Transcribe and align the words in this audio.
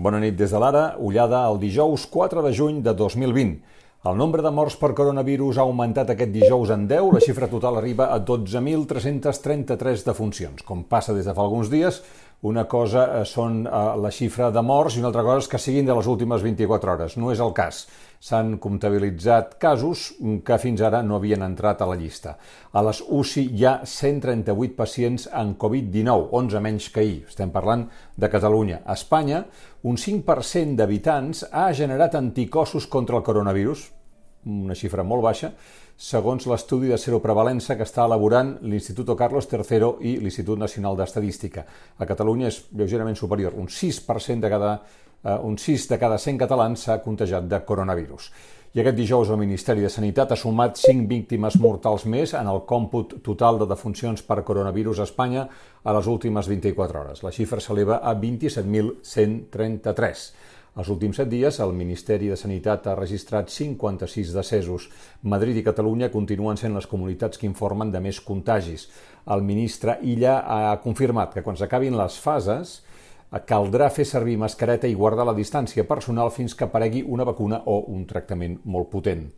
Bona 0.00 0.16
nit 0.16 0.32
des 0.32 0.48
de 0.48 0.56
l'ara, 0.56 0.94
ullada 0.96 1.42
el 1.50 1.58
dijous 1.60 2.06
4 2.08 2.40
de 2.40 2.50
juny 2.56 2.78
de 2.80 2.94
2020. 2.96 3.50
El 4.08 4.14
nombre 4.16 4.40
de 4.40 4.48
morts 4.48 4.78
per 4.80 4.94
coronavirus 4.96 5.58
ha 5.58 5.66
augmentat 5.68 6.14
aquest 6.14 6.30
dijous 6.32 6.70
en 6.72 6.86
10, 6.88 7.10
la 7.12 7.20
xifra 7.20 7.50
total 7.52 7.76
arriba 7.76 8.06
a 8.08 8.16
12.333 8.24 10.06
defuncions. 10.06 10.64
Com 10.64 10.86
passa 10.88 11.12
des 11.12 11.28
de 11.28 11.34
fa 11.36 11.44
alguns 11.44 11.68
dies, 11.68 12.00
una 12.42 12.64
cosa 12.64 13.02
eh, 13.20 13.24
són 13.28 13.66
eh, 13.66 13.80
la 14.00 14.10
xifra 14.14 14.48
de 14.54 14.62
morts 14.64 14.96
i 14.96 15.02
una 15.02 15.10
altra 15.10 15.24
cosa 15.26 15.42
és 15.44 15.48
que 15.52 15.60
siguin 15.60 15.88
de 15.88 15.96
les 15.96 16.06
últimes 16.08 16.40
24 16.44 16.94
hores. 16.94 17.16
No 17.20 17.32
és 17.32 17.42
el 17.44 17.52
cas. 17.56 17.84
S'han 18.20 18.56
comptabilitzat 18.60 19.54
casos 19.60 20.10
que 20.44 20.58
fins 20.60 20.80
ara 20.84 21.02
no 21.04 21.16
havien 21.16 21.44
entrat 21.44 21.80
a 21.80 21.88
la 21.88 21.96
llista. 22.00 22.34
A 22.72 22.82
les 22.84 23.00
UCI 23.04 23.46
hi 23.56 23.64
ha 23.68 23.74
138 23.84 24.76
pacients 24.76 25.28
en 25.36 25.54
Covid-19, 25.60 26.28
11 26.40 26.64
menys 26.64 26.90
que 26.92 27.04
ahir. 27.04 27.22
Estem 27.28 27.52
parlant 27.52 27.86
de 28.16 28.32
Catalunya. 28.32 28.82
A 28.84 28.96
Espanya, 28.96 29.44
un 29.84 29.96
5% 30.00 30.76
d'habitants 30.76 31.46
ha 31.52 31.70
generat 31.76 32.16
anticossos 32.16 32.88
contra 32.88 33.16
el 33.16 33.24
coronavirus, 33.24 33.88
una 34.46 34.74
xifra 34.74 35.04
molt 35.04 35.22
baixa, 35.22 35.52
segons 36.00 36.46
l'estudi 36.48 36.88
de 36.88 36.96
seroprevalença 36.98 37.76
que 37.76 37.84
està 37.84 38.06
elaborant 38.08 38.54
l'Institut 38.62 39.12
Carlos 39.18 39.46
III 39.52 39.90
i 40.08 40.16
l'Institut 40.16 40.58
Nacional 40.58 40.96
d'Estadística. 40.96 41.66
A 41.98 42.06
Catalunya 42.08 42.48
és 42.48 42.62
lleugerament 42.72 43.16
superior, 43.16 43.52
un 43.60 43.68
6% 43.68 44.40
de 44.40 44.48
cada, 44.48 44.82
eh, 45.24 45.38
un 45.44 45.58
6 45.58 45.88
de 45.88 45.98
cada 45.98 46.18
100 46.18 46.38
catalans 46.38 46.80
s'ha 46.80 47.02
contagiat 47.04 47.44
de 47.44 47.64
coronavirus. 47.64 48.30
I 48.72 48.80
aquest 48.80 48.96
dijous 48.96 49.28
el 49.28 49.36
Ministeri 49.36 49.80
de 49.82 49.88
Sanitat 49.90 50.30
ha 50.30 50.36
sumat 50.38 50.76
5 50.78 51.08
víctimes 51.10 51.56
mortals 51.58 52.04
més 52.06 52.34
en 52.38 52.46
el 52.46 52.60
còmput 52.70 53.18
total 53.26 53.58
de 53.58 53.66
defuncions 53.66 54.22
per 54.22 54.44
coronavirus 54.46 55.00
a 55.00 55.02
Espanya 55.08 55.48
a 55.82 55.92
les 55.96 56.06
últimes 56.06 56.46
24 56.46 57.00
hores. 57.00 57.22
La 57.26 57.32
xifra 57.34 57.60
s'eleva 57.60 57.98
a 57.98 58.14
27.133. 58.14 60.30
Els 60.80 60.88
últims 60.88 61.18
set 61.20 61.28
dies, 61.28 61.58
el 61.60 61.74
Ministeri 61.76 62.30
de 62.32 62.36
Sanitat 62.40 62.86
ha 62.88 62.94
registrat 62.96 63.50
56 63.52 64.30
decessos. 64.32 64.86
Madrid 65.28 65.58
i 65.60 65.64
Catalunya 65.66 66.08
continuen 66.14 66.56
sent 66.56 66.72
les 66.72 66.88
comunitats 66.88 67.36
que 67.36 67.48
informen 67.48 67.90
de 67.92 68.00
més 68.00 68.20
contagis. 68.24 68.86
El 69.28 69.44
ministre 69.44 69.98
Illa 70.00 70.38
ha 70.40 70.78
confirmat 70.80 71.34
que 71.34 71.42
quan 71.44 71.58
s'acabin 71.60 71.98
les 72.00 72.16
fases 72.24 72.78
caldrà 73.46 73.90
fer 73.94 74.06
servir 74.08 74.38
mascareta 74.40 74.88
i 74.88 74.96
guardar 74.96 75.26
la 75.28 75.36
distància 75.36 75.84
personal 75.86 76.32
fins 76.34 76.56
que 76.56 76.64
aparegui 76.66 77.04
una 77.06 77.28
vacuna 77.28 77.60
o 77.66 77.76
un 77.92 78.06
tractament 78.08 78.56
molt 78.64 78.88
potent. 78.90 79.28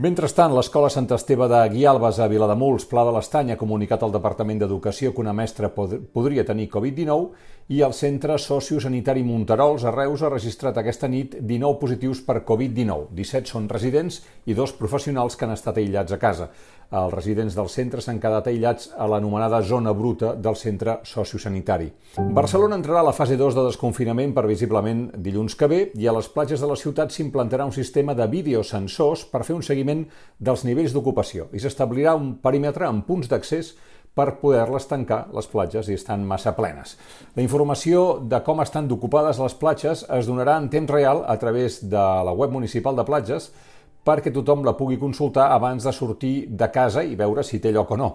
Mentrestant, 0.00 0.52
l'Escola 0.56 0.90
Sant 0.92 1.08
Esteve 1.14 1.46
de 1.48 1.62
Guialbes 1.72 2.18
a 2.20 2.28
Vilademuls, 2.28 2.84
Pla 2.90 3.06
de 3.06 3.14
l'Estany, 3.14 3.52
ha 3.52 3.60
comunicat 3.60 4.02
al 4.02 4.12
Departament 4.12 4.60
d'Educació 4.60 5.14
que 5.14 5.22
una 5.22 5.36
mestra 5.36 5.70
pod 5.72 5.94
podria 6.12 6.44
tenir 6.44 6.68
Covid-19 6.72 7.59
i 7.70 7.84
el 7.86 7.92
Centre 7.94 8.34
Sociosanitari 8.42 9.22
Monterols 9.22 9.84
a 9.86 9.92
Reus 9.94 10.24
ha 10.26 10.30
registrat 10.32 10.78
aquesta 10.80 11.06
nit 11.06 11.36
19 11.38 11.78
positius 11.78 12.18
per 12.26 12.40
Covid-19. 12.48 13.12
17 13.14 13.52
són 13.52 13.68
residents 13.70 14.16
i 14.50 14.56
dos 14.58 14.72
professionals 14.74 15.36
que 15.38 15.46
han 15.46 15.54
estat 15.54 15.78
aïllats 15.78 16.10
a 16.10 16.18
casa. 16.18 16.48
Els 16.90 17.14
residents 17.14 17.54
del 17.54 17.68
centre 17.70 18.02
s'han 18.02 18.18
quedat 18.18 18.48
aïllats 18.50 18.88
a 18.98 19.06
l'anomenada 19.06 19.60
zona 19.62 19.92
bruta 19.94 20.32
del 20.34 20.58
centre 20.58 20.96
sociosanitari. 21.06 21.86
Barcelona 22.34 22.74
entrarà 22.80 23.04
a 23.04 23.06
la 23.06 23.14
fase 23.14 23.36
2 23.38 23.54
de 23.54 23.68
desconfinament 23.68 24.34
previsiblement 24.34 25.04
dilluns 25.14 25.54
que 25.54 25.70
ve 25.70 25.80
i 25.94 26.10
a 26.10 26.16
les 26.16 26.26
platges 26.34 26.58
de 26.58 26.72
la 26.72 26.78
ciutat 26.80 27.14
s'implantarà 27.14 27.68
un 27.70 27.76
sistema 27.76 28.18
de 28.18 28.26
videosensors 28.34 29.22
per 29.30 29.44
fer 29.46 29.54
un 29.54 29.62
seguiment 29.62 30.02
dels 30.40 30.66
nivells 30.66 30.90
d'ocupació 30.90 31.46
i 31.54 31.62
s'establirà 31.62 32.18
un 32.18 32.34
perímetre 32.42 32.90
amb 32.90 33.06
punts 33.06 33.30
d'accés 33.30 33.76
per 34.14 34.36
poder-les 34.40 34.86
tancar, 34.90 35.24
les 35.34 35.46
platges, 35.50 35.88
i 35.88 35.96
estan 35.96 36.24
massa 36.26 36.52
plenes. 36.56 36.96
La 37.36 37.44
informació 37.44 38.20
de 38.20 38.40
com 38.46 38.62
estan 38.62 38.88
d'ocupades 38.90 39.38
les 39.40 39.54
platges 39.58 40.04
es 40.18 40.28
donarà 40.28 40.58
en 40.58 40.68
temps 40.72 40.90
real 40.90 41.24
a 41.26 41.36
través 41.38 41.80
de 41.88 42.06
la 42.26 42.34
web 42.34 42.50
municipal 42.50 42.98
de 42.98 43.06
platges 43.06 43.50
perquè 44.04 44.32
tothom 44.32 44.64
la 44.64 44.76
pugui 44.78 44.98
consultar 44.98 45.50
abans 45.52 45.84
de 45.84 45.92
sortir 45.92 46.34
de 46.48 46.70
casa 46.72 47.04
i 47.04 47.16
veure 47.16 47.44
si 47.44 47.60
té 47.60 47.72
lloc 47.72 47.92
o 47.92 48.00
no. 48.00 48.10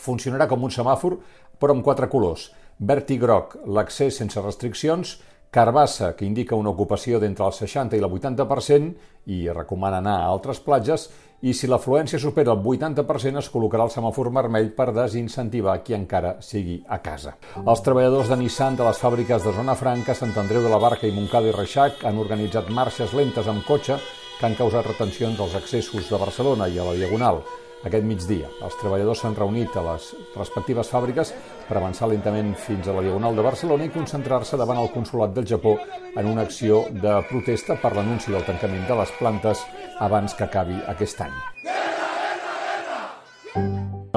Funcionarà 0.00 0.46
com 0.48 0.64
un 0.64 0.72
semàfor, 0.72 1.18
però 1.60 1.74
amb 1.76 1.84
quatre 1.84 2.08
colors. 2.08 2.48
Verd 2.78 3.10
i 3.12 3.18
groc, 3.20 3.58
l'accés 3.66 4.16
sense 4.16 4.40
restriccions, 4.40 5.18
carbassa, 5.50 6.14
que 6.16 6.24
indica 6.24 6.56
una 6.56 6.70
ocupació 6.70 7.18
d'entre 7.18 7.46
el 7.46 7.52
60 7.52 7.98
i 7.98 8.00
el 8.00 8.06
80%, 8.06 8.92
i 9.26 9.40
recomana 9.50 9.98
anar 9.98 10.20
a 10.20 10.30
altres 10.30 10.62
platges, 10.62 11.08
i 11.42 11.54
si 11.56 11.68
l'afluència 11.70 12.20
supera 12.20 12.52
el 12.52 12.60
80% 12.60 13.40
es 13.40 13.48
col·locarà 13.52 13.86
el 13.88 13.92
semàfor 13.94 14.28
vermell 14.34 14.68
per 14.76 14.90
desincentivar 14.92 15.78
qui 15.82 15.96
encara 15.96 16.34
sigui 16.44 16.82
a 16.86 17.00
casa. 17.00 17.34
Els 17.64 17.82
treballadors 17.86 18.28
de 18.28 18.36
Nissan 18.36 18.76
de 18.76 18.84
les 18.84 19.00
fàbriques 19.00 19.46
de 19.46 19.54
Zona 19.56 19.74
Franca, 19.74 20.14
Sant 20.14 20.36
Andreu 20.36 20.62
de 20.62 20.72
la 20.72 20.82
Barca 20.82 21.08
i 21.08 21.14
Montcada 21.16 21.48
i 21.48 21.56
Reixac 21.56 22.04
han 22.04 22.20
organitzat 22.20 22.68
marxes 22.68 23.16
lentes 23.16 23.48
amb 23.48 23.64
cotxe 23.64 23.96
que 24.38 24.46
han 24.46 24.56
causat 24.56 24.86
retencions 24.86 25.40
als 25.40 25.56
accessos 25.56 26.12
de 26.12 26.20
Barcelona 26.20 26.68
i 26.68 26.78
a 26.78 26.86
la 26.86 26.96
Diagonal 26.96 27.42
aquest 27.84 28.06
migdia. 28.06 28.48
Els 28.62 28.76
treballadors 28.80 29.22
s'han 29.22 29.36
reunit 29.38 29.76
a 29.76 29.84
les 29.86 30.10
respectives 30.36 30.92
fàbriques 30.92 31.32
per 31.68 31.78
avançar 31.78 32.10
lentament 32.10 32.54
fins 32.66 32.88
a 32.88 32.96
la 32.96 33.04
Diagonal 33.06 33.36
de 33.36 33.46
Barcelona 33.46 33.88
i 33.88 33.94
concentrar-se 33.94 34.58
davant 34.60 34.80
el 34.82 34.92
Consolat 34.94 35.34
del 35.36 35.48
Japó 35.48 35.76
en 36.16 36.32
una 36.32 36.46
acció 36.48 36.84
de 36.90 37.20
protesta 37.30 37.78
per 37.80 37.94
l'anunci 37.96 38.32
del 38.34 38.46
tancament 38.48 38.88
de 38.88 39.02
les 39.02 39.14
plantes 39.18 39.64
abans 39.98 40.34
que 40.34 40.48
acabi 40.48 40.80
aquest 40.94 41.24
any. 41.28 41.38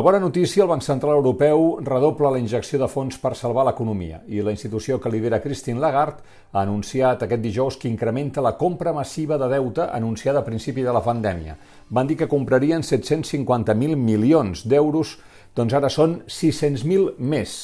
Bona 0.03 0.19
notícia, 0.19 0.63
el 0.63 0.67
Banc 0.67 0.81
Central 0.83 1.15
Europeu 1.15 1.77
redobla 1.79 2.33
la 2.33 2.39
injecció 2.41 2.75
de 2.81 2.89
fons 2.91 3.15
per 3.23 3.37
salvar 3.39 3.63
l'economia 3.63 4.17
i 4.27 4.41
la 4.43 4.51
institució 4.51 4.97
que 4.99 5.07
lidera 5.07 5.39
Christine 5.39 5.79
Lagarde 5.79 6.25
ha 6.51 6.63
anunciat 6.65 7.21
aquest 7.23 7.39
dijous 7.39 7.77
que 7.79 7.87
incrementa 7.87 8.43
la 8.43 8.57
compra 8.59 8.91
massiva 8.91 9.37
de 9.39 9.47
deute 9.53 9.85
anunciada 9.85 10.41
a 10.41 10.43
principi 10.43 10.83
de 10.83 10.91
la 10.91 10.99
pandèmia. 11.05 11.55
Van 11.87 12.09
dir 12.09 12.17
que 12.19 12.27
comprarien 12.27 12.83
750.000 12.83 13.95
milions 13.95 14.65
d'euros, 14.67 15.13
doncs 15.55 15.77
ara 15.79 15.87
són 15.87 16.17
600.000 16.27 17.15
més. 17.19 17.55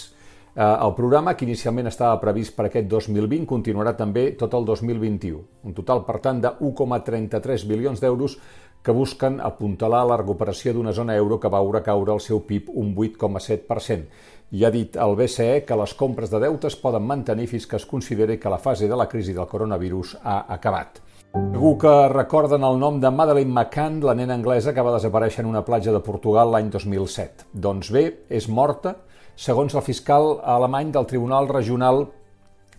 Eh, 0.55 0.63
el 0.63 0.95
programa, 0.95 1.35
que 1.35 1.43
inicialment 1.45 1.91
estava 1.91 2.21
previst 2.23 2.55
per 2.55 2.69
aquest 2.69 2.87
2020, 2.87 3.45
continuarà 3.51 3.97
també 3.99 4.29
tot 4.39 4.55
el 4.55 4.63
2021. 4.65 5.43
Un 5.67 5.75
total, 5.75 6.05
per 6.07 6.21
tant, 6.23 6.39
de 6.39 6.55
1,33 6.55 7.67
bilions 7.67 7.99
d'euros 7.99 8.39
que 8.83 8.95
busquen 8.95 9.39
apuntalar 9.43 10.05
la 10.07 10.17
recuperació 10.21 10.73
d'una 10.73 10.93
zona 10.95 11.15
euro 11.19 11.39
que 11.39 11.51
va 11.51 11.61
veure 11.61 11.83
caure 11.83 12.13
el 12.15 12.21
seu 12.23 12.41
PIB 12.47 12.71
un 12.73 12.93
8,7%. 12.95 14.05
I 14.51 14.63
ha 14.65 14.71
dit 14.73 14.95
el 14.97 15.13
BCE 15.19 15.65
que 15.67 15.77
les 15.77 15.93
compres 15.93 16.31
de 16.31 16.39
deutes 16.41 16.79
poden 16.79 17.05
mantenir 17.05 17.45
fins 17.51 17.67
que 17.69 17.77
es 17.77 17.85
consideri 17.85 18.39
que 18.39 18.49
la 18.49 18.57
fase 18.57 18.87
de 18.89 18.97
la 18.97 19.07
crisi 19.07 19.35
del 19.35 19.47
coronavirus 19.47 20.15
ha 20.23 20.45
acabat. 20.55 21.03
Segur 21.29 21.75
que 21.77 21.91
recorden 22.09 22.63
el 22.65 22.79
nom 22.81 22.97
de 22.99 23.11
Madeleine 23.13 23.51
McCann, 23.53 23.99
la 24.01 24.15
nena 24.17 24.33
anglesa 24.33 24.73
que 24.73 24.81
va 24.81 24.95
desaparèixer 24.95 25.43
en 25.43 25.51
una 25.51 25.61
platja 25.61 25.93
de 25.93 26.01
Portugal 26.01 26.49
l'any 26.49 26.71
2007. 26.73 27.45
Doncs 27.53 27.91
bé, 27.93 28.05
és 28.33 28.47
morta, 28.49 28.95
segons 29.37 29.75
el 29.77 29.85
fiscal 29.85 30.39
alemany 30.41 30.89
del 30.95 31.05
Tribunal 31.05 31.51
Regional 31.51 32.07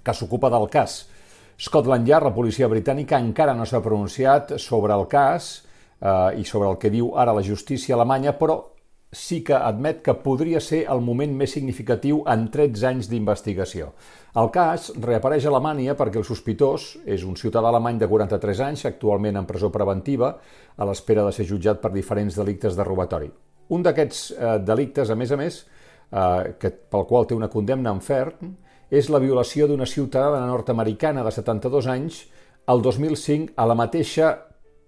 que 0.02 0.14
s'ocupa 0.16 0.50
del 0.50 0.66
cas. 0.72 1.04
Scotland 1.60 2.08
Yard, 2.08 2.26
la 2.26 2.34
policia 2.34 2.66
britànica, 2.72 3.20
encara 3.20 3.54
no 3.54 3.68
s'ha 3.68 3.82
pronunciat 3.84 4.56
sobre 4.58 4.96
el 4.96 5.06
cas, 5.06 5.60
eh, 6.00 6.40
i 6.40 6.44
sobre 6.44 6.68
el 6.70 6.78
que 6.78 6.90
diu 6.90 7.14
ara 7.16 7.36
la 7.36 7.44
justícia 7.46 7.94
alemanya, 7.94 8.36
però 8.38 8.60
sí 9.12 9.42
que 9.42 9.54
admet 9.54 10.02
que 10.06 10.14
podria 10.22 10.60
ser 10.62 10.84
el 10.92 11.00
moment 11.02 11.32
més 11.34 11.50
significatiu 11.56 12.22
en 12.30 12.46
13 12.52 12.86
anys 12.86 13.08
d'investigació. 13.10 13.90
El 14.38 14.52
cas 14.54 14.92
reapareix 15.02 15.46
a 15.46 15.50
Alemanya 15.50 15.96
perquè 15.98 16.20
el 16.20 16.26
sospitós 16.26 16.92
és 17.02 17.24
un 17.26 17.34
ciutadà 17.34 17.72
alemany 17.72 17.98
de 17.98 18.06
43 18.06 18.60
anys, 18.68 18.84
actualment 18.86 19.40
en 19.40 19.48
presó 19.48 19.72
preventiva, 19.74 20.36
a 20.76 20.86
l'espera 20.86 21.24
de 21.26 21.34
ser 21.34 21.48
jutjat 21.48 21.82
per 21.82 21.90
diferents 21.90 22.38
delictes 22.38 22.78
de 22.78 22.86
robatori. 22.86 23.30
Un 23.74 23.82
d'aquests 23.82 24.22
eh, 24.30 24.58
delictes, 24.62 25.10
a 25.10 25.18
més 25.18 25.34
a 25.34 25.38
més, 25.38 25.64
eh, 26.12 26.54
que, 26.62 26.70
pel 26.70 27.06
qual 27.10 27.26
té 27.26 27.34
una 27.34 27.50
condemna 27.50 27.90
en 27.90 28.02
ferm, 28.02 28.54
és 28.90 29.10
la 29.10 29.18
violació 29.22 29.66
d'una 29.70 29.86
ciutadana 29.86 30.46
nord-americana 30.46 31.26
de 31.26 31.34
72 31.34 31.86
anys 31.90 32.24
el 32.70 32.82
2005 32.82 33.54
a 33.56 33.66
la 33.66 33.76
mateixa 33.78 34.30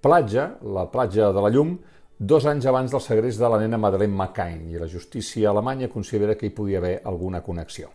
platja, 0.03 0.59
la 0.67 0.89
platja 0.91 1.31
de 1.33 1.41
la 1.41 1.51
Llum, 1.55 1.77
dos 2.19 2.47
anys 2.47 2.67
abans 2.67 2.91
del 2.91 3.01
segrest 3.01 3.41
de 3.41 3.49
la 3.49 3.59
nena 3.63 3.79
Madeleine 3.79 4.15
McCain 4.15 4.67
i 4.71 4.79
la 4.79 4.91
justícia 4.91 5.51
alemanya 5.51 5.89
considera 5.89 6.37
que 6.37 6.47
hi 6.47 6.55
podia 6.55 6.83
haver 6.83 7.01
alguna 7.05 7.41
connexió. 7.43 7.89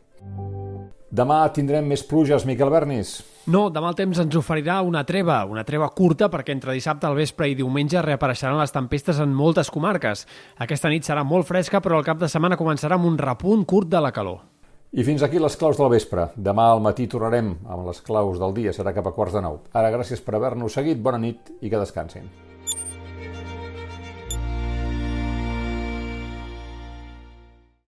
Demà 1.07 1.37
tindrem 1.55 1.85
més 1.87 2.01
pluges, 2.03 2.43
Miquel 2.45 2.71
Bernis. 2.71 3.13
No, 3.47 3.69
demà 3.71 3.93
el 3.93 3.95
temps 3.95 4.19
ens 4.19 4.35
oferirà 4.35 4.81
una 4.83 5.05
treva, 5.07 5.37
una 5.47 5.63
treva 5.63 5.87
curta 5.95 6.27
perquè 6.27 6.51
entre 6.51 6.75
dissabte 6.75 7.07
al 7.07 7.15
vespre 7.15 7.47
i 7.47 7.55
diumenge 7.55 8.03
reapareixeran 8.03 8.59
les 8.59 8.75
tempestes 8.75 9.21
en 9.23 9.31
moltes 9.31 9.71
comarques. 9.71 10.25
Aquesta 10.59 10.91
nit 10.91 11.07
serà 11.07 11.23
molt 11.23 11.47
fresca, 11.47 11.79
però 11.79 12.01
el 12.01 12.07
cap 12.07 12.19
de 12.19 12.27
setmana 12.27 12.59
començarà 12.59 12.99
amb 12.99 13.07
un 13.07 13.17
repunt 13.17 13.63
curt 13.63 13.87
de 13.87 14.03
la 14.03 14.11
calor. 14.11 14.43
I 14.97 15.03
fins 15.05 15.21
aquí 15.21 15.37
les 15.37 15.53
claus 15.61 15.77
del 15.77 15.91
vespre. 15.93 16.23
Demà 16.47 16.63
al 16.71 16.79
matí 16.81 17.05
tornarem 17.05 17.51
amb 17.69 17.85
les 17.85 17.99
claus 18.01 18.41
del 18.41 18.55
dia, 18.57 18.73
serà 18.73 18.95
cap 18.97 19.05
a 19.05 19.13
quarts 19.13 19.37
de 19.37 19.45
nou. 19.45 19.59
Ara, 19.77 19.93
gràcies 19.93 20.25
per 20.25 20.33
haver-nos 20.39 20.73
seguit, 20.73 20.97
bona 20.97 21.21
nit 21.21 21.53
i 21.61 21.69
que 21.69 21.77
descansin. 21.77 22.25